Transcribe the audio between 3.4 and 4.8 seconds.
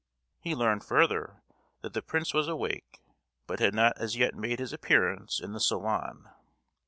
but had not as yet made his